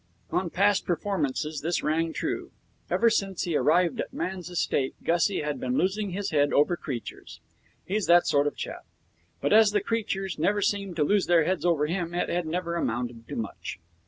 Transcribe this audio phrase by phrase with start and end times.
[0.31, 2.49] On past performances this rang true.
[2.89, 7.39] Ever since he arrived at man's estate Gussie had been losing his head over creatures.
[7.85, 8.87] He's that sort of chap.
[9.41, 12.73] But, as the creatures never seemed to lose their heads over him, it had never
[12.77, 13.77] amounted to much.